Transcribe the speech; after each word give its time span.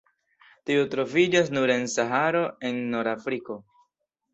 Tiu 0.69 0.85
troviĝas 0.93 1.53
nur 1.57 1.75
en 1.75 1.87
Saharo 1.99 2.45
en 2.71 2.85
Nord-Afriko. 2.97 3.65